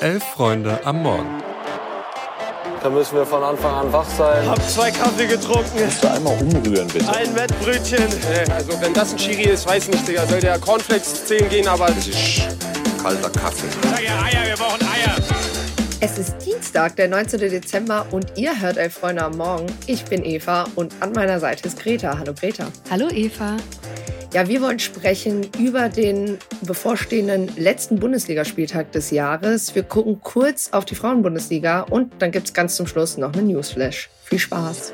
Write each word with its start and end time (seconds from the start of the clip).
Elf 0.00 0.22
Freunde 0.22 0.78
am 0.84 1.02
Morgen. 1.02 1.42
Da 2.82 2.90
müssen 2.90 3.16
wir 3.16 3.24
von 3.24 3.42
Anfang 3.42 3.74
an 3.74 3.92
wach 3.92 4.08
sein. 4.18 4.46
Hab 4.46 4.62
zwei 4.68 4.90
Kaffee 4.90 5.26
getrunken. 5.26 5.84
Musst 5.84 6.04
du 6.04 6.10
einmal 6.10 6.36
umrühren, 6.38 6.86
bitte. 6.88 7.08
Ein 7.08 7.34
Wettbrötchen. 7.34 8.04
Also 8.52 8.80
wenn 8.80 8.92
das 8.92 9.12
ein 9.12 9.16
Chiri 9.16 9.44
ist, 9.44 9.66
weiß 9.66 9.88
nicht, 9.88 10.06
Digga. 10.06 10.26
Soll 10.26 10.40
der 10.40 10.58
Cornflakes 10.58 11.24
10 11.24 11.48
gehen, 11.48 11.66
aber... 11.66 11.86
Das 11.86 12.06
ist 12.06 12.42
kalter 13.02 13.30
Kaffee. 13.30 13.68
Sag 13.82 14.02
ja 14.02 14.22
Eier, 14.22 14.48
wir 14.48 14.56
brauchen 14.56 14.82
Eier. 14.82 15.16
Es 16.00 16.18
ist 16.18 16.34
Dienstag, 16.44 16.96
der 16.96 17.08
19. 17.08 17.40
Dezember 17.40 18.04
und 18.10 18.36
ihr 18.36 18.60
hört 18.60 18.76
Elf 18.76 18.98
Freunde 18.98 19.24
am 19.24 19.38
Morgen. 19.38 19.66
Ich 19.86 20.04
bin 20.04 20.24
Eva 20.24 20.66
und 20.74 20.92
an 21.00 21.12
meiner 21.12 21.40
Seite 21.40 21.66
ist 21.66 21.80
Greta. 21.80 22.18
Hallo 22.18 22.34
Greta. 22.38 22.66
Hallo 22.90 23.08
Eva. 23.08 23.56
Ja, 24.32 24.48
wir 24.48 24.60
wollen 24.60 24.78
sprechen 24.78 25.48
über 25.58 25.88
den 25.88 26.38
bevorstehenden 26.62 27.50
letzten 27.56 28.00
Bundesligaspieltag 28.00 28.92
des 28.92 29.10
Jahres. 29.10 29.74
Wir 29.74 29.84
gucken 29.84 30.20
kurz 30.20 30.72
auf 30.72 30.84
die 30.84 30.96
Frauenbundesliga 30.96 31.82
und 31.82 32.20
dann 32.20 32.32
gibt 32.32 32.48
es 32.48 32.52
ganz 32.52 32.76
zum 32.76 32.86
Schluss 32.86 33.16
noch 33.16 33.32
eine 33.32 33.42
Newsflash. 33.42 34.10
Viel 34.24 34.38
Spaß. 34.38 34.92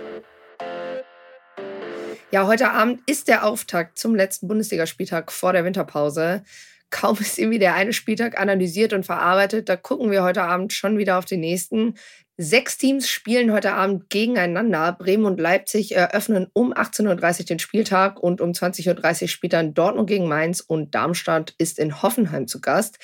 Ja, 2.30 2.47
heute 2.47 2.71
Abend 2.71 3.01
ist 3.07 3.29
der 3.29 3.45
Auftakt 3.45 3.98
zum 3.98 4.15
letzten 4.15 4.48
Bundesligaspieltag 4.48 5.33
vor 5.33 5.52
der 5.52 5.65
Winterpause. 5.65 6.45
Kaum 6.91 7.16
ist 7.19 7.38
irgendwie 7.38 7.59
der 7.59 7.74
eine 7.74 7.95
Spieltag 7.95 8.38
analysiert 8.38 8.93
und 8.93 9.07
verarbeitet, 9.07 9.69
da 9.69 9.77
gucken 9.77 10.10
wir 10.10 10.23
heute 10.23 10.43
Abend 10.43 10.74
schon 10.74 10.99
wieder 10.99 11.19
auf 11.19 11.24
den 11.24 11.41
nächsten. 11.41 11.95
Sechs 12.42 12.77
Teams 12.77 13.09
spielen 13.09 13.52
heute 13.52 13.73
Abend 13.73 14.10
gegeneinander. 14.10 14.96
Bremen 14.98 15.27
und 15.27 15.38
Leipzig 15.38 15.95
eröffnen 15.95 16.48
um 16.52 16.73
18.30 16.74 17.38
Uhr 17.38 17.46
den 17.46 17.59
Spieltag 17.60 18.20
und 18.20 18.41
um 18.41 18.51
20.30 18.51 19.23
Uhr 19.23 19.28
spielt 19.28 19.52
dann 19.52 19.74
Dortmund 19.74 20.09
gegen 20.09 20.27
Mainz 20.27 20.59
und 20.59 20.92
Darmstadt 20.92 21.55
ist 21.59 21.78
in 21.78 22.02
Hoffenheim 22.02 22.48
zu 22.48 22.60
Gast. 22.60 22.98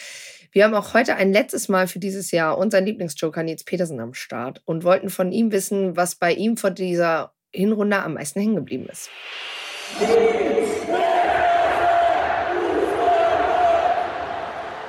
Wir 0.51 0.65
haben 0.65 0.75
auch 0.75 0.93
heute 0.93 1.15
ein 1.15 1.33
letztes 1.33 1.69
Mal 1.69 1.87
für 1.87 2.01
dieses 2.01 2.33
Jahr 2.33 2.59
unseren 2.59 2.85
Lieblingsjoker 2.85 3.45
Nils 3.45 3.63
Petersen 3.63 4.01
am 4.01 4.13
Start 4.13 4.61
und 4.65 4.83
wollten 4.83 5.09
von 5.09 5.31
ihm 5.31 5.53
wissen, 5.53 5.97
was 5.97 6.17
bei 6.17 6.33
ihm 6.33 6.57
vor 6.57 6.73
dieser 6.73 7.33
Hinrunde 7.53 8.03
am 8.03 8.15
meisten 8.15 8.41
hängen 8.41 8.57
geblieben 8.57 8.89
ist. 8.91 9.09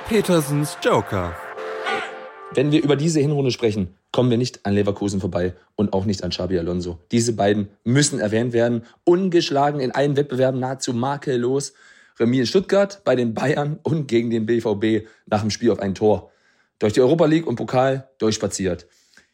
Petersens 0.08 0.76
Joker. 0.82 1.36
Wenn 2.52 2.72
wir 2.72 2.82
über 2.82 2.96
diese 2.96 3.20
Hinrunde 3.20 3.52
sprechen, 3.52 3.94
kommen 4.20 4.28
wir 4.28 4.36
nicht 4.36 4.66
an 4.66 4.74
Leverkusen 4.74 5.18
vorbei 5.18 5.54
und 5.76 5.94
auch 5.94 6.04
nicht 6.04 6.22
an 6.24 6.28
Xabi 6.28 6.58
Alonso. 6.58 6.98
Diese 7.10 7.32
beiden 7.32 7.70
müssen 7.84 8.20
erwähnt 8.20 8.52
werden. 8.52 8.82
Ungeschlagen 9.04 9.80
in 9.80 9.92
allen 9.92 10.14
Wettbewerben, 10.14 10.60
nahezu 10.60 10.92
makellos. 10.92 11.72
Remis 12.18 12.40
in 12.40 12.46
Stuttgart, 12.46 13.00
bei 13.02 13.16
den 13.16 13.32
Bayern 13.32 13.78
und 13.82 14.08
gegen 14.08 14.28
den 14.28 14.44
BVB 14.44 15.08
nach 15.24 15.40
dem 15.40 15.48
Spiel 15.48 15.70
auf 15.70 15.78
ein 15.78 15.94
Tor. 15.94 16.30
Durch 16.80 16.92
die 16.92 17.00
Europa 17.00 17.24
League 17.24 17.46
und 17.46 17.56
Pokal 17.56 18.10
durchspaziert. 18.18 18.86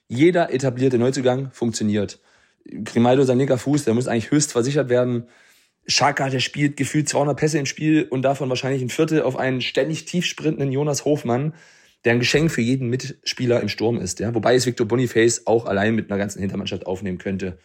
Jeder 0.07 0.55
etablierte 0.55 0.99
Neuzugang 0.99 1.51
funktioniert. 1.51 2.21
Grimaldo, 2.85 3.25
sein 3.25 3.39
linker 3.39 3.59
Fuß, 3.59 3.87
der 3.87 3.95
muss 3.95 4.07
eigentlich 4.07 4.31
höchst 4.31 4.53
versichert 4.53 4.89
werden. 4.89 5.25
Schaka, 5.89 6.31
der 6.31 6.39
spielt 6.39 6.77
gefühlt 6.77 7.09
200 7.09 7.37
Pässe 7.37 7.59
im 7.59 7.67
Spiel 7.67 8.07
und 8.09 8.23
davon 8.23 8.49
wahrscheinlich 8.51 8.83
ein 8.83 8.91
Viertel 8.91 9.23
auf 9.23 9.37
einen 9.37 9.63
ständig 9.63 10.05
tief 10.05 10.27
sprintenden 10.27 10.71
Jonas 10.71 11.05
Hofmann 11.05 11.55
der 12.07 12.13
ein 12.13 12.21
Geschenk 12.21 12.53
für 12.53 12.61
jeden 12.61 12.89
Mitspieler 12.89 13.61
im 13.61 13.69
Sturm 13.69 13.99
ist. 13.99 14.21
Ja? 14.21 14.33
Wobei 14.33 14.55
es 14.55 14.65
Victor 14.65 14.87
Boniface 14.87 15.45
auch 15.49 15.67
allein 15.67 15.97
mit 15.97 16.09
einer 16.09 16.19
ganzen 16.19 16.39
Hintermannschaft 16.39 16.87
aufnehmen 16.87 17.19
könnte. 17.19 17.59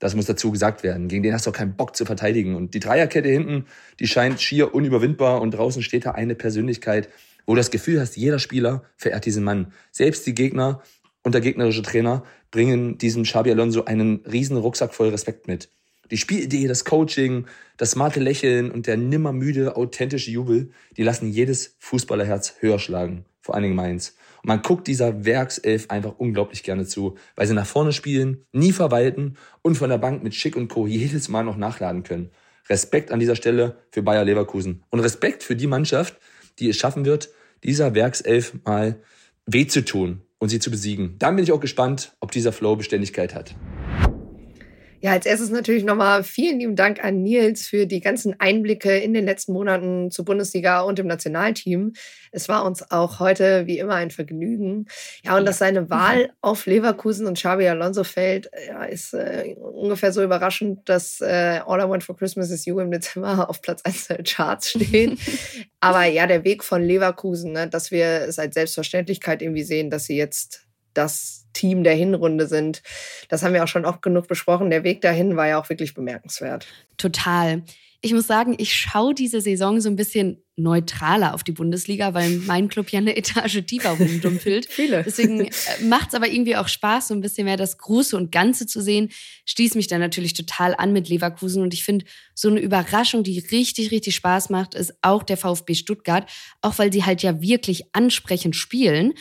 Das 0.00 0.16
muss 0.16 0.26
dazu 0.26 0.50
gesagt 0.50 0.82
werden. 0.82 1.06
Gegen 1.06 1.22
den 1.22 1.32
hast 1.32 1.46
du 1.46 1.50
auch 1.50 1.54
keinen 1.54 1.76
Bock 1.76 1.94
zu 1.94 2.04
verteidigen. 2.04 2.56
Und 2.56 2.74
die 2.74 2.80
Dreierkette 2.80 3.28
hinten, 3.28 3.66
die 4.00 4.08
scheint 4.08 4.40
schier 4.40 4.74
unüberwindbar 4.74 5.40
und 5.40 5.52
draußen 5.52 5.80
steht 5.80 6.06
da 6.06 6.10
eine 6.10 6.34
Persönlichkeit, 6.34 7.08
wo 7.46 7.54
du 7.54 7.58
das 7.58 7.70
Gefühl 7.70 8.00
hast, 8.00 8.16
jeder 8.16 8.40
Spieler 8.40 8.82
verehrt 8.96 9.26
diesen 9.26 9.44
Mann. 9.44 9.72
Selbst 9.92 10.26
die 10.26 10.34
Gegner 10.34 10.82
und 11.22 11.32
der 11.32 11.40
gegnerische 11.40 11.82
Trainer 11.82 12.24
bringen 12.50 12.98
diesem 12.98 13.22
Xabi 13.22 13.52
Alonso 13.52 13.84
einen 13.84 14.26
riesen 14.26 14.56
Rucksack 14.56 14.92
voll 14.92 15.10
Respekt 15.10 15.46
mit. 15.46 15.68
Die 16.10 16.16
Spielidee, 16.16 16.66
das 16.66 16.84
Coaching, 16.84 17.46
das 17.76 17.92
smarte 17.92 18.18
Lächeln 18.18 18.72
und 18.72 18.88
der 18.88 18.96
nimmermüde, 18.96 19.76
authentische 19.76 20.32
Jubel, 20.32 20.70
die 20.96 21.04
lassen 21.04 21.30
jedes 21.30 21.76
Fußballerherz 21.78 22.56
höher 22.58 22.80
schlagen 22.80 23.24
vor 23.44 23.54
allen 23.54 23.64
Dingen 23.64 23.76
Mainz. 23.76 24.16
Und 24.42 24.48
man 24.48 24.62
guckt 24.62 24.86
dieser 24.86 25.26
Werkself 25.26 25.90
einfach 25.90 26.14
unglaublich 26.16 26.62
gerne 26.62 26.86
zu, 26.86 27.16
weil 27.36 27.46
sie 27.46 27.52
nach 27.52 27.66
vorne 27.66 27.92
spielen, 27.92 28.46
nie 28.52 28.72
verwalten 28.72 29.36
und 29.60 29.76
von 29.76 29.90
der 29.90 29.98
Bank 29.98 30.22
mit 30.24 30.34
Schick 30.34 30.56
und 30.56 30.68
Co. 30.68 30.86
jedes 30.86 31.28
Mal 31.28 31.44
noch 31.44 31.58
nachladen 31.58 32.04
können. 32.04 32.30
Respekt 32.70 33.12
an 33.12 33.20
dieser 33.20 33.36
Stelle 33.36 33.76
für 33.90 34.02
Bayer 34.02 34.24
Leverkusen. 34.24 34.82
Und 34.88 35.00
Respekt 35.00 35.42
für 35.42 35.56
die 35.56 35.66
Mannschaft, 35.66 36.16
die 36.58 36.70
es 36.70 36.78
schaffen 36.78 37.04
wird, 37.04 37.28
dieser 37.64 37.94
Werkself 37.94 38.54
mal 38.64 38.98
weh 39.44 39.66
zu 39.66 39.84
tun 39.84 40.22
und 40.38 40.48
sie 40.48 40.58
zu 40.58 40.70
besiegen. 40.70 41.16
Dann 41.18 41.36
bin 41.36 41.44
ich 41.44 41.52
auch 41.52 41.60
gespannt, 41.60 42.16
ob 42.20 42.30
dieser 42.30 42.52
Flow 42.52 42.76
Beständigkeit 42.76 43.34
hat. 43.34 43.54
Ja, 45.04 45.12
als 45.12 45.26
erstes 45.26 45.50
natürlich 45.50 45.84
nochmal 45.84 46.24
vielen 46.24 46.60
lieben 46.60 46.76
Dank 46.76 47.04
an 47.04 47.22
Nils 47.22 47.66
für 47.66 47.84
die 47.84 48.00
ganzen 48.00 48.40
Einblicke 48.40 48.96
in 48.96 49.12
den 49.12 49.26
letzten 49.26 49.52
Monaten 49.52 50.10
zur 50.10 50.24
Bundesliga 50.24 50.80
und 50.80 50.98
im 50.98 51.06
Nationalteam. 51.06 51.92
Es 52.32 52.48
war 52.48 52.64
uns 52.64 52.90
auch 52.90 53.20
heute 53.20 53.66
wie 53.66 53.78
immer 53.78 53.96
ein 53.96 54.10
Vergnügen. 54.10 54.86
Ja, 55.22 55.36
und 55.36 55.44
dass 55.44 55.58
seine 55.58 55.90
Wahl 55.90 56.32
auf 56.40 56.64
Leverkusen 56.64 57.26
und 57.26 57.36
Xabi 57.36 57.68
Alonso 57.68 58.02
fällt, 58.02 58.50
ja, 58.66 58.84
ist 58.84 59.12
äh, 59.12 59.54
ungefähr 59.60 60.10
so 60.10 60.22
überraschend, 60.22 60.88
dass 60.88 61.20
äh, 61.20 61.60
All 61.66 61.80
I 61.80 61.86
Want 61.86 62.02
for 62.02 62.16
Christmas 62.16 62.50
is 62.50 62.64
You 62.64 62.78
im 62.80 62.90
Dezember 62.90 63.50
auf 63.50 63.60
Platz 63.60 63.82
1 63.84 64.06
der 64.06 64.22
Charts 64.22 64.70
steht. 64.70 65.18
Aber 65.80 66.04
ja, 66.04 66.26
der 66.26 66.44
Weg 66.44 66.64
von 66.64 66.82
Leverkusen, 66.82 67.52
ne, 67.52 67.68
dass 67.68 67.90
wir 67.90 68.22
es 68.26 68.38
als 68.38 68.54
Selbstverständlichkeit 68.54 69.42
irgendwie 69.42 69.64
sehen, 69.64 69.90
dass 69.90 70.06
sie 70.06 70.16
jetzt 70.16 70.63
das 70.94 71.46
Team 71.52 71.84
der 71.84 71.94
Hinrunde 71.94 72.46
sind. 72.46 72.82
Das 73.28 73.42
haben 73.42 73.54
wir 73.54 73.64
auch 73.64 73.68
schon 73.68 73.84
oft 73.84 74.02
genug 74.02 74.28
besprochen. 74.28 74.70
Der 74.70 74.84
Weg 74.84 75.00
dahin 75.00 75.36
war 75.36 75.46
ja 75.46 75.60
auch 75.60 75.68
wirklich 75.68 75.94
bemerkenswert. 75.94 76.66
Total. 76.96 77.62
Ich 78.00 78.12
muss 78.12 78.26
sagen, 78.26 78.54
ich 78.58 78.74
schaue 78.74 79.14
diese 79.14 79.40
Saison 79.40 79.80
so 79.80 79.88
ein 79.88 79.96
bisschen 79.96 80.42
neutraler 80.56 81.32
auf 81.32 81.42
die 81.42 81.52
Bundesliga, 81.52 82.12
weil 82.12 82.30
mein 82.30 82.68
Club 82.68 82.90
ja 82.90 82.98
eine 82.98 83.16
Etage 83.16 83.64
tiefer 83.66 83.90
rumdumpelt. 83.98 84.66
Viele. 84.66 85.02
Deswegen 85.02 85.40
äh, 85.46 85.50
macht 85.82 86.08
es 86.08 86.14
aber 86.14 86.28
irgendwie 86.28 86.56
auch 86.56 86.68
Spaß, 86.68 87.08
so 87.08 87.14
ein 87.14 87.22
bisschen 87.22 87.46
mehr 87.46 87.56
das 87.56 87.78
Große 87.78 88.14
und 88.14 88.30
Ganze 88.30 88.66
zu 88.66 88.82
sehen. 88.82 89.10
Schließt 89.46 89.74
mich 89.74 89.86
dann 89.86 90.00
natürlich 90.00 90.34
total 90.34 90.74
an 90.74 90.92
mit 90.92 91.08
Leverkusen. 91.08 91.62
Und 91.62 91.72
ich 91.72 91.84
finde, 91.84 92.04
so 92.34 92.48
eine 92.48 92.60
Überraschung, 92.60 93.22
die 93.22 93.38
richtig, 93.38 93.90
richtig 93.90 94.14
Spaß 94.16 94.50
macht, 94.50 94.74
ist 94.74 94.92
auch 95.00 95.22
der 95.22 95.38
VfB 95.38 95.74
Stuttgart. 95.74 96.30
Auch 96.60 96.78
weil 96.78 96.92
sie 96.92 97.04
halt 97.04 97.22
ja 97.22 97.40
wirklich 97.40 97.84
ansprechend 97.94 98.54
spielen. 98.54 99.14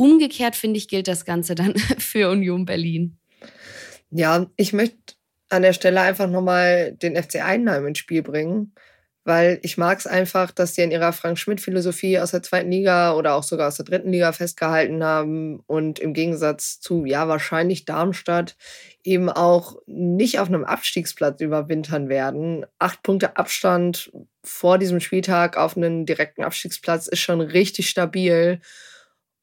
Umgekehrt, 0.00 0.56
finde 0.56 0.78
ich, 0.78 0.88
gilt 0.88 1.08
das 1.08 1.26
Ganze 1.26 1.54
dann 1.54 1.76
für 1.98 2.30
Union 2.30 2.64
Berlin. 2.64 3.18
Ja, 4.10 4.46
ich 4.56 4.72
möchte 4.72 4.96
an 5.50 5.60
der 5.60 5.74
Stelle 5.74 6.00
einfach 6.00 6.26
nochmal 6.26 6.92
den 6.92 7.22
FC 7.22 7.44
Einheim 7.44 7.86
ins 7.86 7.98
Spiel 7.98 8.22
bringen, 8.22 8.72
weil 9.24 9.58
ich 9.62 9.76
mag 9.76 9.98
es 9.98 10.06
einfach, 10.06 10.52
dass 10.52 10.72
die 10.72 10.80
in 10.80 10.90
ihrer 10.90 11.12
Frank-Schmidt-Philosophie 11.12 12.18
aus 12.18 12.30
der 12.30 12.42
zweiten 12.42 12.70
Liga 12.70 13.12
oder 13.12 13.34
auch 13.34 13.42
sogar 13.42 13.68
aus 13.68 13.76
der 13.76 13.84
dritten 13.84 14.10
Liga 14.10 14.32
festgehalten 14.32 15.04
haben 15.04 15.60
und 15.66 15.98
im 15.98 16.14
Gegensatz 16.14 16.80
zu, 16.80 17.04
ja, 17.04 17.28
wahrscheinlich 17.28 17.84
Darmstadt 17.84 18.56
eben 19.04 19.28
auch 19.28 19.76
nicht 19.84 20.38
auf 20.38 20.48
einem 20.48 20.64
Abstiegsplatz 20.64 21.42
überwintern 21.42 22.08
werden. 22.08 22.64
Acht 22.78 23.02
Punkte 23.02 23.36
Abstand 23.36 24.10
vor 24.42 24.78
diesem 24.78 25.00
Spieltag 25.00 25.58
auf 25.58 25.76
einen 25.76 26.06
direkten 26.06 26.42
Abstiegsplatz 26.42 27.06
ist 27.06 27.20
schon 27.20 27.42
richtig 27.42 27.90
stabil. 27.90 28.62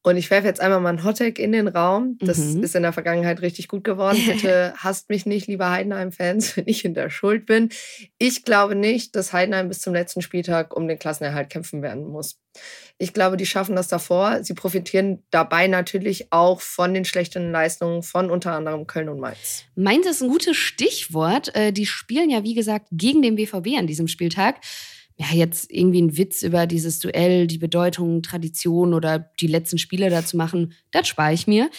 Und 0.02 0.16
ich 0.16 0.30
werfe 0.30 0.46
jetzt 0.46 0.60
einmal 0.60 0.80
mal 0.80 0.90
ein 0.90 1.04
Hottag 1.04 1.38
in 1.38 1.52
den 1.52 1.66
Raum. 1.66 2.18
Das 2.20 2.38
mhm. 2.38 2.62
ist 2.62 2.76
in 2.76 2.82
der 2.82 2.92
Vergangenheit 2.92 3.42
richtig 3.42 3.68
gut 3.68 3.84
geworden. 3.84 4.18
Bitte 4.26 4.72
hasst 4.76 5.10
mich 5.10 5.26
nicht, 5.26 5.48
liebe 5.48 5.68
Heidenheim-Fans, 5.68 6.56
wenn 6.56 6.68
ich 6.68 6.84
in 6.84 6.94
der 6.94 7.10
Schuld 7.10 7.46
bin. 7.46 7.70
Ich 8.18 8.44
glaube 8.44 8.74
nicht, 8.74 9.16
dass 9.16 9.32
Heidenheim 9.32 9.68
bis 9.68 9.80
zum 9.80 9.92
letzten 9.92 10.22
Spieltag 10.22 10.76
um 10.76 10.86
den 10.86 10.98
Klassenerhalt 10.98 11.50
kämpfen 11.50 11.82
werden 11.82 12.06
muss. 12.06 12.38
Ich 12.96 13.12
glaube, 13.12 13.36
die 13.36 13.46
schaffen 13.46 13.76
das 13.76 13.88
davor. 13.88 14.42
Sie 14.42 14.54
profitieren 14.54 15.22
dabei 15.30 15.66
natürlich 15.66 16.32
auch 16.32 16.60
von 16.60 16.94
den 16.94 17.04
schlechten 17.04 17.52
Leistungen 17.52 18.02
von 18.02 18.30
unter 18.30 18.52
anderem 18.52 18.86
Köln 18.86 19.08
und 19.08 19.20
Mainz. 19.20 19.64
Mainz 19.74 20.06
ist 20.06 20.22
ein 20.22 20.28
gutes 20.28 20.56
Stichwort. 20.56 21.54
Äh, 21.54 21.72
die 21.72 21.86
spielen 21.86 22.30
ja, 22.30 22.42
wie 22.44 22.54
gesagt, 22.54 22.86
gegen 22.90 23.22
den 23.22 23.36
BVB 23.36 23.78
an 23.78 23.86
diesem 23.86 24.08
Spieltag 24.08 24.56
ja, 25.18 25.26
jetzt 25.34 25.72
irgendwie 25.72 25.98
einen 25.98 26.16
Witz 26.16 26.42
über 26.42 26.66
dieses 26.66 27.00
Duell, 27.00 27.48
die 27.48 27.58
Bedeutung, 27.58 28.22
Tradition 28.22 28.94
oder 28.94 29.30
die 29.40 29.48
letzten 29.48 29.78
Spiele 29.78 30.10
dazu 30.10 30.36
machen, 30.36 30.74
das 30.92 31.08
spare 31.08 31.34
ich 31.34 31.48
mir. 31.48 31.70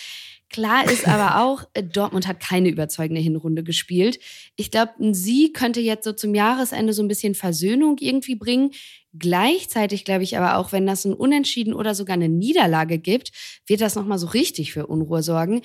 Klar 0.50 0.92
ist 0.92 1.08
aber 1.08 1.42
auch, 1.46 1.64
äh, 1.74 1.84
Dortmund 1.84 2.28
hat 2.28 2.42
keine 2.42 2.70
überzeugende 2.70 3.22
Hinrunde 3.22 3.64
gespielt. 3.64 4.20
Ich 4.58 4.72
glaube, 4.72 4.92
ein 5.00 5.14
Sieg 5.14 5.54
könnte 5.54 5.80
jetzt 5.80 6.04
so 6.04 6.12
zum 6.12 6.36
Jahresende 6.36 6.92
so 6.92 7.02
ein 7.02 7.08
bisschen 7.08 7.34
Versöhnung 7.34 7.98
irgendwie 8.00 8.36
bringen. 8.36 8.72
Gleichzeitig 9.18 10.04
glaube 10.04 10.24
ich 10.24 10.38
aber 10.38 10.58
auch, 10.58 10.74
wenn 10.74 10.86
das 10.86 11.06
ein 11.06 11.14
Unentschieden 11.14 11.74
oder 11.74 11.96
sogar 11.96 12.16
eine 12.16 12.30
Niederlage 12.30 12.98
gibt, 13.00 13.32
wird 13.68 13.80
das 13.80 13.96
nochmal 13.96 14.20
so 14.20 14.28
richtig 14.28 14.74
für 14.74 14.88
Unruhe 14.88 15.24
sorgen. 15.24 15.62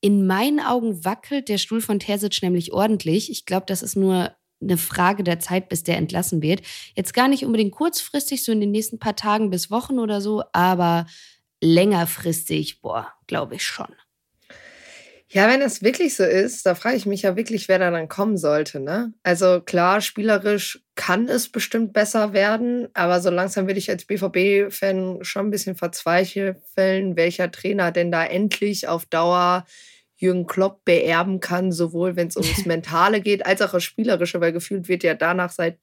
In 0.00 0.26
meinen 0.26 0.60
Augen 0.60 1.04
wackelt 1.04 1.48
der 1.48 1.58
Stuhl 1.58 1.80
von 1.80 1.98
Terzic 1.98 2.40
nämlich 2.42 2.72
ordentlich. 2.72 3.30
Ich 3.30 3.46
glaube, 3.46 3.66
das 3.66 3.82
ist 3.82 3.96
nur 3.96 4.30
eine 4.60 4.76
Frage 4.76 5.22
der 5.22 5.38
Zeit, 5.38 5.68
bis 5.68 5.82
der 5.82 5.96
entlassen 5.96 6.42
wird. 6.42 6.62
Jetzt 6.94 7.14
gar 7.14 7.28
nicht 7.28 7.44
unbedingt 7.44 7.72
kurzfristig, 7.72 8.44
so 8.44 8.52
in 8.52 8.60
den 8.60 8.70
nächsten 8.70 8.98
paar 8.98 9.16
Tagen 9.16 9.50
bis 9.50 9.70
Wochen 9.70 9.98
oder 9.98 10.20
so, 10.20 10.42
aber 10.52 11.06
längerfristig, 11.60 12.80
boah, 12.80 13.12
glaube 13.26 13.56
ich 13.56 13.64
schon. 13.64 13.88
Ja, 15.28 15.48
wenn 15.48 15.58
das 15.58 15.82
wirklich 15.82 16.14
so 16.14 16.22
ist, 16.22 16.64
da 16.66 16.76
frage 16.76 16.96
ich 16.96 17.04
mich 17.04 17.22
ja 17.22 17.34
wirklich, 17.34 17.68
wer 17.68 17.80
da 17.80 17.90
dann 17.90 18.08
kommen 18.08 18.36
sollte. 18.36 18.78
Ne? 18.78 19.12
Also 19.24 19.60
klar, 19.60 20.00
spielerisch 20.00 20.80
kann 20.94 21.28
es 21.28 21.48
bestimmt 21.48 21.92
besser 21.92 22.32
werden, 22.32 22.88
aber 22.94 23.20
so 23.20 23.30
langsam 23.30 23.66
würde 23.66 23.80
ich 23.80 23.90
als 23.90 24.04
BVB-Fan 24.04 25.18
schon 25.22 25.46
ein 25.46 25.50
bisschen 25.50 25.74
verzweifeln, 25.74 27.16
welcher 27.16 27.50
Trainer 27.50 27.90
denn 27.90 28.12
da 28.12 28.24
endlich 28.24 28.86
auf 28.86 29.04
Dauer 29.06 29.66
Jürgen 30.16 30.46
Klopp 30.46 30.84
beerben 30.84 31.40
kann, 31.40 31.72
sowohl 31.72 32.16
wenn 32.16 32.28
es 32.28 32.36
ums 32.36 32.66
Mentale 32.66 33.20
geht, 33.20 33.46
als 33.46 33.62
auch 33.62 33.72
das 33.72 33.84
Spielerische, 33.84 34.40
weil 34.40 34.52
gefühlt 34.52 34.88
wird 34.88 35.02
ja 35.02 35.14
danach 35.14 35.50
seit 35.50 35.78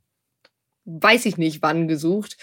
weiß 0.86 1.26
ich 1.28 1.38
nicht 1.38 1.62
wann 1.62 1.88
gesucht. 1.88 2.38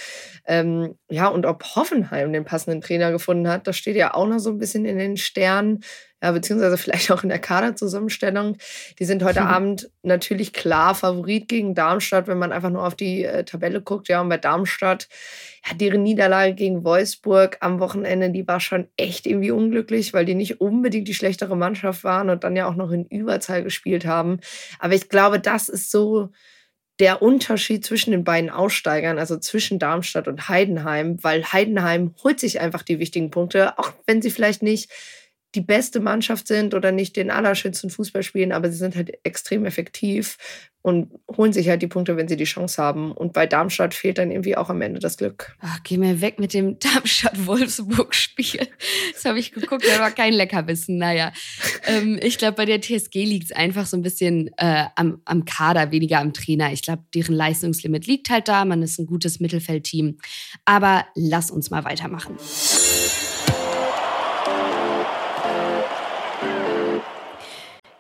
Ähm, 0.47 0.95
ja, 1.11 1.29
und 1.29 1.47
ob 1.47 1.63
Hoffenheim 1.77 2.33
den 2.33 2.45
passenden 2.45 2.81
Trainer 2.81 3.13
gefunden 3.13 3.49
hat, 3.49 3.67
das 3.67 3.77
steht 3.77 3.97
ja 3.97 4.15
auch 4.15 4.27
noch 4.27 4.39
so 4.39 4.51
ein 4.51 4.59
bisschen 4.59 4.85
in 4.85 4.99
den 4.99 5.17
Sternen, 5.17 5.85
ja, 6.23 6.33
beziehungsweise 6.33 6.77
vielleicht 6.77 7.11
auch 7.11 7.23
in 7.23 7.29
der 7.29 7.39
Kaderzusammenstellung. 7.39 8.57
Die 8.99 9.05
sind 9.05 9.23
heute 9.25 9.41
hm. 9.41 9.47
Abend 9.47 9.91
natürlich 10.03 10.53
klar 10.53 10.95
Favorit 10.95 11.49
gegen 11.49 11.75
Darmstadt, 11.75 12.27
wenn 12.27 12.39
man 12.39 12.53
einfach 12.53 12.71
nur 12.71 12.87
auf 12.87 12.95
die 12.95 13.25
äh, 13.25 13.45
Tabelle 13.45 13.81
guckt. 13.81 14.09
Ja, 14.09 14.21
und 14.21 14.29
bei 14.29 14.37
Darmstadt, 14.37 15.09
ja, 15.67 15.75
deren 15.77 16.03
Niederlage 16.03 16.55
gegen 16.55 16.85
Wolfsburg 16.85 17.57
am 17.61 17.81
Wochenende, 17.81 18.31
die 18.31 18.47
war 18.47 18.61
schon 18.61 18.89
echt 18.97 19.27
irgendwie 19.27 19.51
unglücklich, 19.51 20.13
weil 20.13 20.25
die 20.25 20.35
nicht 20.35 20.61
unbedingt 20.61 21.09
die 21.09 21.15
schlechtere 21.15 21.57
Mannschaft 21.57 22.05
waren 22.05 22.29
und 22.31 22.45
dann 22.45 22.57
ja 22.57 22.69
auch 22.69 22.77
noch 22.77 22.91
in 22.91 23.07
Überzahl 23.07 23.63
gespielt 23.63 24.05
haben. 24.05 24.41
Aber 24.79 24.95
ich 24.95 25.09
glaube, 25.09 25.41
das 25.41 25.69
ist 25.69 25.91
so 25.91 26.31
der 26.99 27.23
Unterschied 27.23 27.85
zwischen 27.85 28.11
den 28.11 28.25
beiden 28.25 28.51
Aussteigern, 28.51 29.19
also 29.19 29.39
zwischen 29.39 29.79
Darmstadt 29.79 30.29
und 30.29 30.51
Heidenheim, 30.51 31.17
weil 31.23 31.45
Heidenheim 31.45 32.15
holt 32.23 32.39
sich 32.39 32.61
einfach 32.61 32.83
die 32.83 32.99
wichtigen 32.99 33.31
Punkte, 33.31 33.79
auch 33.79 33.95
wenn 34.07 34.21
sie 34.21 34.31
vielleicht 34.31 34.63
nicht 34.63 34.91
die 35.55 35.61
beste 35.61 36.01
Mannschaft 36.01 36.47
sind 36.47 36.75
oder 36.75 36.93
nicht 36.93 37.17
den 37.17 37.31
allerschönsten 37.31 37.91
Fußball 37.91 38.23
spielen, 38.23 38.53
aber 38.53 38.71
sie 38.71 38.79
sind 38.79 38.97
halt 38.97 39.19
extrem 39.25 39.65
effektiv 39.65 40.37
und 40.83 41.11
holen 41.37 41.53
sich 41.53 41.69
halt 41.69 41.83
die 41.83 41.89
Punkte, 41.89 42.17
wenn 42.17 42.29
sie 42.29 42.37
die 42.37 42.45
Chance 42.45 42.83
haben. 42.83 43.13
Und 43.13 43.35
bei 43.35 43.47
Darmstadt 43.47 43.93
fehlt 43.93 44.17
dann 44.17 44.31
irgendwie 44.31 44.57
auch 44.57 44.71
am 44.71 44.81
Ende 44.81 44.99
das 44.99 45.19
Glück. 45.19 45.55
Ach, 45.61 45.79
geh 45.85 45.99
mir 45.99 46.23
weg 46.23 46.39
mit 46.39 46.55
dem 46.55 46.79
Darmstadt-Wolfsburg-Spiel. 46.81 48.67
Das 49.13 49.25
habe 49.27 49.39
ich 49.39 49.53
geguckt, 49.53 49.85
da 49.87 50.01
war 50.01 50.11
kein 50.11 50.33
Leckerbissen. 50.33 50.97
Naja, 50.97 51.33
ähm, 51.87 52.19
ich 52.23 52.39
glaube, 52.39 52.57
bei 52.57 52.65
der 52.65 52.81
TSG 52.81 53.25
liegt 53.25 53.47
es 53.47 53.53
einfach 53.53 53.85
so 53.85 53.97
ein 53.97 54.03
bisschen 54.03 54.51
äh, 54.57 54.87
am, 54.97 55.21
am 55.27 55.45
Kader, 55.45 55.91
weniger 55.91 56.19
am 56.19 56.33
Trainer. 56.33 56.73
Ich 56.73 56.83
glaube, 56.83 57.05
deren 57.15 57.35
Leistungslimit 57.35 58.07
liegt 58.07 58.31
halt 58.31 58.49
da. 58.49 58.65
Man 58.65 58.83
ist 58.83 58.99
ein 58.99 59.07
gutes 59.07 59.39
Mittelfeldteam. 59.39 60.17
Aber 60.65 61.05
lass 61.15 61.51
uns 61.51 61.71
mal 61.71 61.85
weitermachen. 61.85 62.39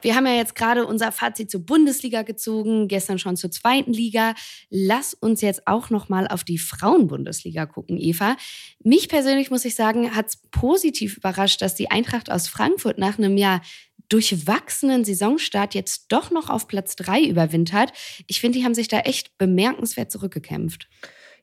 Wir 0.02 0.14
haben 0.14 0.26
ja 0.26 0.34
jetzt 0.34 0.54
gerade 0.54 0.86
unser 0.86 1.12
Fazit 1.12 1.50
zur 1.50 1.64
Bundesliga 1.64 2.22
gezogen, 2.22 2.88
gestern 2.88 3.18
schon 3.18 3.36
zur 3.36 3.50
zweiten 3.50 3.92
Liga. 3.92 4.34
Lass 4.70 5.14
uns 5.14 5.40
jetzt 5.40 5.66
auch 5.66 5.90
noch 5.90 6.08
mal 6.08 6.26
auf 6.26 6.44
die 6.44 6.58
Frauenbundesliga 6.58 7.66
gucken, 7.66 7.98
Eva. 7.98 8.36
Mich 8.82 9.08
persönlich 9.08 9.50
muss 9.50 9.64
ich 9.64 9.74
sagen, 9.74 10.14
hat 10.14 10.28
es 10.28 10.36
positiv 10.50 11.16
überrascht, 11.16 11.62
dass 11.62 11.74
die 11.74 11.90
Eintracht 11.90 12.30
aus 12.30 12.48
Frankfurt 12.48 12.98
nach 12.98 13.18
einem 13.18 13.36
Jahr 13.36 13.60
durchwachsenen 14.08 15.04
Saisonstart 15.04 15.74
jetzt 15.74 16.06
doch 16.08 16.30
noch 16.30 16.50
auf 16.50 16.66
Platz 16.66 16.96
drei 16.96 17.22
überwintert. 17.22 17.92
Ich 18.26 18.40
finde, 18.40 18.58
die 18.58 18.64
haben 18.64 18.74
sich 18.74 18.88
da 18.88 19.00
echt 19.00 19.38
bemerkenswert 19.38 20.10
zurückgekämpft. 20.10 20.88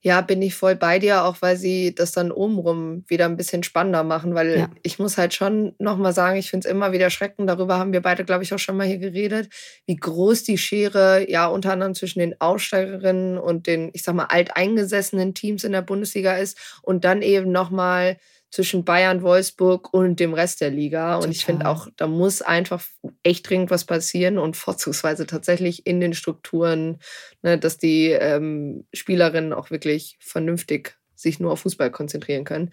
Ja, 0.01 0.21
bin 0.21 0.41
ich 0.41 0.55
voll 0.55 0.75
bei 0.75 0.99
dir, 0.99 1.23
auch 1.23 1.37
weil 1.41 1.57
sie 1.57 1.93
das 1.93 2.11
dann 2.11 2.31
obenrum 2.31 3.03
wieder 3.07 3.25
ein 3.25 3.37
bisschen 3.37 3.63
spannender 3.63 4.03
machen, 4.03 4.35
weil 4.35 4.59
ja. 4.59 4.69
ich 4.83 4.99
muss 4.99 5.17
halt 5.17 5.33
schon 5.33 5.73
nochmal 5.79 6.13
sagen, 6.13 6.37
ich 6.37 6.49
finde 6.49 6.67
es 6.67 6.71
immer 6.71 6.91
wieder 6.91 7.09
schreckend, 7.09 7.49
darüber 7.49 7.77
haben 7.77 7.93
wir 7.93 8.01
beide, 8.01 8.23
glaube 8.23 8.43
ich, 8.43 8.53
auch 8.53 8.59
schon 8.59 8.77
mal 8.77 8.87
hier 8.87 8.99
geredet, 8.99 9.49
wie 9.85 9.95
groß 9.95 10.43
die 10.43 10.57
Schere 10.57 11.29
ja 11.29 11.47
unter 11.47 11.73
anderem 11.73 11.95
zwischen 11.95 12.19
den 12.19 12.39
Aussteigerinnen 12.39 13.37
und 13.37 13.67
den, 13.67 13.89
ich 13.93 14.03
sag 14.03 14.15
mal, 14.15 14.25
alteingesessenen 14.25 15.33
Teams 15.33 15.63
in 15.63 15.71
der 15.71 15.81
Bundesliga 15.81 16.37
ist 16.37 16.79
und 16.81 17.03
dann 17.03 17.21
eben 17.21 17.51
nochmal 17.51 18.17
zwischen 18.49 18.85
Bayern, 18.85 19.21
Wolfsburg 19.21 19.93
und 19.93 20.19
dem 20.19 20.33
Rest 20.33 20.61
der 20.61 20.69
Liga. 20.69 21.15
Und 21.15 21.21
Total. 21.21 21.31
ich 21.31 21.45
finde 21.45 21.67
auch, 21.67 21.87
da 21.97 22.07
muss 22.07 22.41
einfach 22.41 22.83
echt 23.23 23.49
dringend 23.49 23.69
was 23.71 23.85
passieren 23.85 24.37
und 24.37 24.55
vorzugsweise 24.55 25.25
tatsächlich 25.25 25.85
in 25.85 25.99
den 25.99 26.13
Strukturen, 26.13 26.99
ne, 27.41 27.57
dass 27.57 27.77
die 27.77 28.09
ähm, 28.09 28.85
Spielerinnen 28.93 29.53
auch 29.53 29.69
wirklich 29.69 30.17
vernünftig 30.21 30.97
sich 31.15 31.39
nur 31.39 31.51
auf 31.51 31.61
Fußball 31.61 31.91
konzentrieren 31.91 32.45
können. 32.45 32.71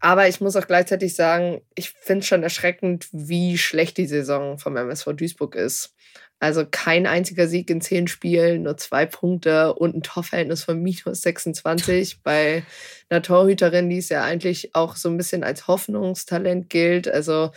Aber 0.00 0.28
ich 0.28 0.40
muss 0.40 0.56
auch 0.56 0.66
gleichzeitig 0.66 1.14
sagen, 1.14 1.62
ich 1.74 1.90
finde 1.90 2.20
es 2.20 2.26
schon 2.26 2.42
erschreckend, 2.42 3.08
wie 3.12 3.56
schlecht 3.56 3.96
die 3.96 4.06
Saison 4.06 4.58
vom 4.58 4.76
MSV 4.76 5.12
Duisburg 5.14 5.54
ist. 5.54 5.94
Also 6.38 6.64
kein 6.70 7.06
einziger 7.06 7.48
Sieg 7.48 7.70
in 7.70 7.80
zehn 7.80 8.08
Spielen, 8.08 8.64
nur 8.64 8.76
zwei 8.76 9.06
Punkte 9.06 9.74
und 9.74 9.96
ein 9.96 10.02
Torverhältnis 10.02 10.64
von 10.64 10.82
minus 10.82 11.22
26 11.22 12.20
bei 12.22 12.62
einer 13.08 13.22
Torhüterin, 13.22 13.88
die 13.88 13.98
es 13.98 14.08
ja 14.10 14.22
eigentlich 14.22 14.74
auch 14.74 14.96
so 14.96 15.08
ein 15.08 15.16
bisschen 15.16 15.44
als 15.44 15.66
Hoffnungstalent 15.66 16.68
gilt. 16.68 17.08
Also 17.08 17.52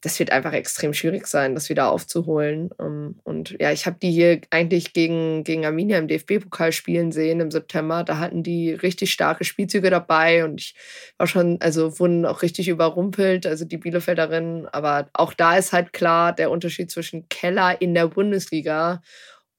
das 0.00 0.18
wird 0.18 0.32
einfach 0.32 0.52
extrem 0.52 0.92
schwierig 0.92 1.26
sein, 1.26 1.54
das 1.54 1.68
wieder 1.68 1.90
aufzuholen. 1.90 2.70
Ähm, 2.80 3.16
und 3.22 3.56
ja, 3.60 3.72
ich 3.72 3.86
habe 3.86 3.96
die 4.02 4.10
hier 4.10 4.40
eigentlich 4.50 4.92
gegen, 4.92 5.44
gegen 5.44 5.64
Arminia 5.64 5.98
im 5.98 6.08
DFB-Pokal 6.08 6.72
spielen 6.72 7.12
sehen 7.12 7.40
im 7.40 7.50
September. 7.50 8.04
Da 8.04 8.18
hatten 8.18 8.42
die 8.42 8.72
richtig 8.72 9.12
starke 9.12 9.44
Spielzüge 9.44 9.90
dabei 9.90 10.44
und 10.44 10.60
ich 10.60 10.74
war 11.16 11.26
schon, 11.26 11.58
also 11.60 11.98
wurden 11.98 12.26
auch 12.26 12.42
richtig 12.42 12.68
überrumpelt, 12.68 13.46
also 13.46 13.64
die 13.64 13.78
Bielefelderinnen. 13.78 14.68
Aber 14.68 15.08
auch 15.12 15.32
da 15.32 15.56
ist 15.56 15.72
halt 15.72 15.92
klar 15.92 16.34
der 16.34 16.50
Unterschied 16.50 16.90
zwischen 16.90 17.28
Keller 17.28 17.80
in 17.80 17.94
der 17.94 18.08
Bundesliga 18.08 18.23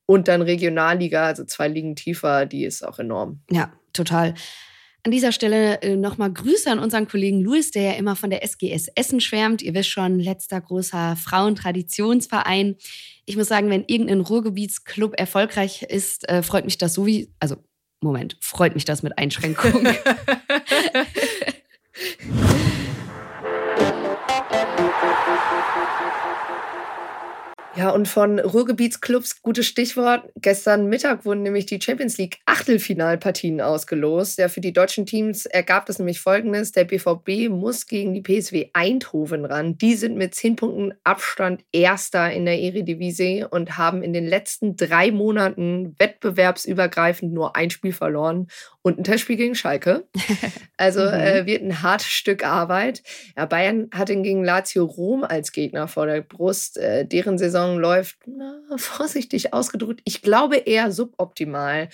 und 0.06 0.27
dann 0.27 0.41
Regionalliga, 0.41 1.25
also 1.25 1.45
zwei 1.45 1.67
Ligen 1.67 1.95
tiefer, 1.95 2.45
die 2.45 2.65
ist 2.65 2.83
auch 2.83 3.00
enorm. 3.00 3.41
Ja, 3.50 3.73
total. 3.94 4.35
An 5.03 5.12
dieser 5.12 5.31
Stelle 5.31 5.81
äh, 5.83 5.95
nochmal 5.95 6.33
Grüße 6.33 6.69
an 6.69 6.79
unseren 6.79 7.07
Kollegen 7.07 7.39
Luis, 7.41 7.69
der 7.71 7.83
ja 7.83 7.91
immer 7.91 8.15
von 8.15 8.31
der 8.31 8.44
SGS 8.44 8.88
Essen 8.95 9.21
schwärmt. 9.21 9.62
Ihr 9.62 9.75
wisst 9.75 9.89
schon, 9.89 10.19
letzter 10.19 10.59
großer 10.59 11.15
Frauentraditionsverein. 11.15 12.75
Ich 13.25 13.38
muss 13.38 13.47
sagen, 13.47 13.69
wenn 13.69 13.83
irgendein 13.85 14.21
Ruhrgebietsclub 14.21 15.19
erfolgreich 15.19 15.83
ist, 15.83 16.27
äh, 16.27 16.41
freut 16.41 16.65
mich 16.65 16.79
das 16.79 16.95
so 16.95 17.06
wie, 17.06 17.31
also 17.39 17.57
Moment, 18.01 18.38
freut 18.41 18.73
mich 18.73 18.85
das 18.85 19.03
mit 19.03 19.18
Einschränkungen. 19.18 19.95
Ja, 27.77 27.89
und 27.89 28.07
von 28.07 28.39
Ruhrgebietsclubs, 28.39 29.41
gutes 29.41 29.67
Stichwort. 29.67 30.29
Gestern 30.37 30.87
Mittag 30.87 31.25
wurden 31.25 31.44
nämlich 31.44 31.65
die 31.65 31.81
Champions 31.81 32.17
League 32.17 32.37
Achtelfinalpartien 32.45 33.59
ausgelost. 33.59 34.37
Ja, 34.37 34.47
für 34.47 34.61
die 34.61 34.71
deutschen 34.71 35.05
Teams 35.05 35.45
ergab 35.45 35.85
das 35.85 35.99
nämlich 35.99 36.21
folgendes. 36.21 36.71
Der 36.71 36.85
BVB 36.85 37.49
muss 37.49 37.85
gegen 37.85 38.13
die 38.13 38.21
PSW 38.21 38.69
Eindhoven 38.71 39.44
ran. 39.44 39.77
Die 39.77 39.95
sind 39.95 40.15
mit 40.15 40.33
zehn 40.35 40.55
Punkten 40.55 40.94
Abstand 41.03 41.65
Erster 41.73 42.31
in 42.31 42.45
der 42.45 42.61
Eredivisie 42.61 43.45
und 43.49 43.77
haben 43.77 44.03
in 44.03 44.13
den 44.13 44.25
letzten 44.25 44.77
drei 44.77 45.11
Monaten 45.11 45.97
wettbewerbsübergreifend 45.99 47.33
nur 47.33 47.57
ein 47.57 47.71
Spiel 47.71 47.91
verloren 47.91 48.47
und 48.83 48.99
ein 48.99 49.03
Testspiel 49.03 49.35
gegen 49.35 49.55
Schalke. 49.55 50.07
Also 50.77 50.99
mhm. 50.99 51.13
äh, 51.13 51.45
wird 51.45 51.63
ein 51.63 51.81
hartes 51.83 52.07
Stück 52.07 52.45
Arbeit. 52.45 53.01
Ja, 53.37 53.45
Bayern 53.45 53.87
hat 53.94 54.09
hingegen 54.09 54.44
Lazio 54.44 54.83
Rom 54.83 55.23
als 55.23 55.53
Gegner 55.53 55.87
vor 55.87 56.05
der 56.05 56.19
Brust. 56.19 56.77
Äh, 56.77 57.05
deren 57.05 57.37
Saison 57.37 57.65
läuft, 57.74 58.18
na, 58.26 58.60
vorsichtig 58.78 59.54
ausgedrückt, 59.54 60.02
ich 60.06 60.22
glaube 60.22 60.57
eher 60.57 60.92
suboptimal. 60.92 61.90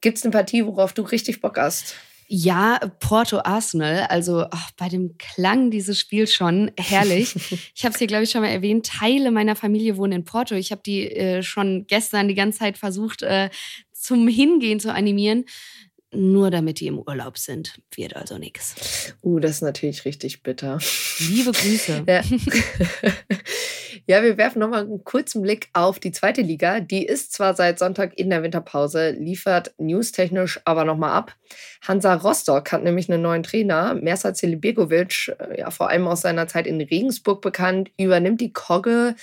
Gibt 0.00 0.18
es 0.18 0.24
eine 0.24 0.32
Partie, 0.32 0.66
worauf 0.66 0.92
du 0.92 1.02
richtig 1.02 1.40
Bock 1.40 1.58
hast? 1.58 1.94
Ja, 2.28 2.80
Porto 2.98 3.40
Arsenal, 3.44 4.06
also 4.08 4.46
ach, 4.50 4.70
bei 4.78 4.88
dem 4.88 5.18
Klang 5.18 5.70
dieses 5.70 5.98
Spiels 5.98 6.32
schon 6.32 6.70
herrlich. 6.78 7.34
ich 7.74 7.84
habe 7.84 7.92
es 7.92 7.98
hier, 7.98 8.06
glaube 8.06 8.24
ich, 8.24 8.30
schon 8.30 8.40
mal 8.40 8.48
erwähnt. 8.48 8.86
Teile 8.86 9.30
meiner 9.30 9.54
Familie 9.54 9.98
wohnen 9.98 10.12
in 10.12 10.24
Porto. 10.24 10.54
Ich 10.54 10.72
habe 10.72 10.80
die 10.84 11.10
äh, 11.10 11.42
schon 11.42 11.86
gestern 11.86 12.28
die 12.28 12.34
ganze 12.34 12.60
Zeit 12.60 12.78
versucht, 12.78 13.22
äh, 13.22 13.50
zum 13.92 14.28
Hingehen 14.28 14.80
zu 14.80 14.92
animieren 14.92 15.44
nur 16.14 16.50
damit 16.50 16.80
die 16.80 16.86
im 16.86 16.98
Urlaub 16.98 17.38
sind. 17.38 17.74
Wird 17.94 18.16
also 18.16 18.38
nichts. 18.38 19.14
Uh, 19.22 19.38
das 19.38 19.52
ist 19.52 19.62
natürlich 19.62 20.04
richtig 20.04 20.42
bitter. 20.42 20.78
Liebe 21.18 21.52
Grüße. 21.52 22.04
Ja, 22.06 22.22
ja 24.06 24.22
wir 24.22 24.36
werfen 24.36 24.60
nochmal 24.60 24.82
einen 24.82 25.04
kurzen 25.04 25.42
Blick 25.42 25.68
auf 25.72 25.98
die 25.98 26.12
zweite 26.12 26.42
Liga. 26.42 26.80
Die 26.80 27.04
ist 27.06 27.32
zwar 27.32 27.54
seit 27.54 27.78
Sonntag 27.78 28.18
in 28.18 28.30
der 28.30 28.42
Winterpause, 28.42 29.10
liefert 29.10 29.74
newstechnisch 29.78 30.60
aber 30.64 30.84
nochmal 30.84 31.12
ab. 31.12 31.34
Hansa 31.86 32.14
Rostock 32.14 32.72
hat 32.72 32.84
nämlich 32.84 33.10
einen 33.10 33.22
neuen 33.22 33.42
Trainer. 33.42 33.94
Mersa 33.94 34.34
Celibegovic, 34.34 35.34
äh, 35.38 35.60
ja, 35.60 35.70
vor 35.70 35.90
allem 35.90 36.06
aus 36.06 36.22
seiner 36.22 36.48
Zeit 36.48 36.66
in 36.66 36.80
Regensburg 36.80 37.40
bekannt, 37.40 37.90
übernimmt 37.98 38.40
die 38.40 38.52
Kogge. 38.52 39.14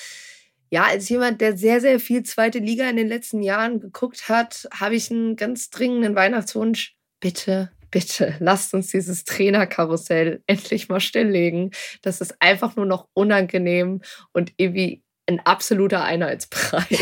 Ja, 0.71 0.83
als 0.83 1.09
jemand, 1.09 1.41
der 1.41 1.57
sehr, 1.57 1.81
sehr 1.81 1.99
viel 1.99 2.23
zweite 2.23 2.59
Liga 2.59 2.87
in 2.89 2.97
den 2.97 3.07
letzten 3.07 3.41
Jahren 3.41 3.79
geguckt 3.79 4.29
hat, 4.29 4.67
habe 4.71 4.95
ich 4.95 5.09
einen 5.09 5.35
ganz 5.35 5.71
dringenden 5.71 6.15
Weihnachtswunsch. 6.15 6.95
Bitte, 7.19 7.71
bitte 7.91 8.35
lasst 8.39 8.73
uns 8.73 8.87
dieses 8.87 9.23
Trainerkarussell 9.23 10.43
endlich 10.47 10.89
mal 10.89 10.99
stilllegen. 10.99 11.71
Das 12.01 12.21
ist 12.21 12.35
einfach 12.39 12.75
nur 12.75 12.85
noch 12.85 13.07
unangenehm 13.13 14.01
und 14.33 14.53
irgendwie 14.57 15.03
ein 15.27 15.39
absoluter 15.39 16.03
Einheitsbrei. 16.03 16.85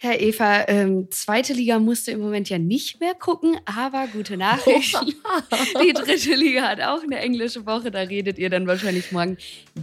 Herr 0.00 0.20
Eva, 0.20 0.68
ähm, 0.68 1.08
zweite 1.10 1.52
Liga 1.52 1.80
musst 1.80 2.06
du 2.06 2.12
im 2.12 2.20
Moment 2.20 2.48
ja 2.48 2.56
nicht 2.58 3.00
mehr 3.00 3.14
gucken, 3.14 3.58
aber 3.64 4.06
gute 4.06 4.36
Nachrichten. 4.36 5.06
Die 5.82 5.92
dritte 5.92 6.34
Liga 6.36 6.68
hat 6.68 6.80
auch 6.80 7.02
eine 7.02 7.18
englische 7.18 7.66
Woche, 7.66 7.90
da 7.90 8.02
redet 8.02 8.38
ihr 8.38 8.48
dann 8.48 8.68
wahrscheinlich 8.68 9.10
morgen 9.10 9.38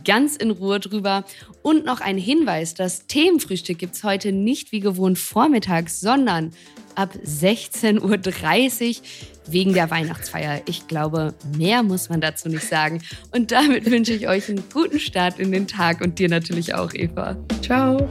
ganz 0.06 0.38
in 0.38 0.52
Ruhe 0.52 0.80
drüber. 0.80 1.26
Und 1.64 1.84
noch 1.84 2.00
ein 2.00 2.18
Hinweis, 2.18 2.76
das 2.76 3.08
Themenfrühstück 3.08 3.78
gibt 3.78 3.96
es 3.96 4.06
heute 4.06 4.32
nicht 4.32 4.72
wie 4.72 4.80
gewohnt 4.80 5.20
vormittags, 5.20 6.00
sondern 6.00 6.54
ab 6.96 7.14
16.30 7.22 8.02
Uhr 8.02 9.04
wegen 9.48 9.74
der 9.74 9.92
Weihnachtsfeier. 9.92 10.62
Ich 10.66 10.88
glaube, 10.88 11.34
mehr 11.58 11.84
muss 11.84 12.10
man 12.10 12.22
dazu 12.22 12.50
nicht 12.50 12.68
sagen. 12.68 13.02
Und 13.32 13.52
damit 13.52 13.86
wünsche 13.92 14.14
ich 14.14 14.28
euch 14.28 14.50
einen 14.50 14.64
guten 14.72 15.00
Start 15.00 15.40
in 15.40 15.52
den 15.52 15.68
Tag 15.68 16.02
und 16.02 16.20
dir 16.20 16.30
natürlich 16.30 16.74
auch, 16.74 16.94
Eva. 16.94 17.36
Ciao. 17.62 18.08